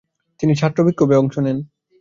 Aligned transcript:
তিনি 0.39 0.53
ছাত্রবিক্ষোভে 0.55 1.15
অংশ 1.15 1.35
নেন। 1.37 1.57